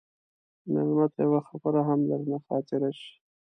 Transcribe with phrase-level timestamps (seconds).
[0.71, 3.09] مېلمه ته یوه خبره هم درنه خاطره شي.